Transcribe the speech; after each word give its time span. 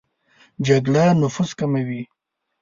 جګړه 0.65 1.05
نفوس 1.21 1.49
کموي 1.59 2.01